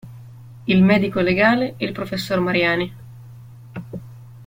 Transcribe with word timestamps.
Il 0.65 0.81
medico 0.81 1.19
legale 1.19 1.75
e 1.77 1.85
il 1.85 1.91
professor 1.91 2.39
Mariani. 2.39 2.95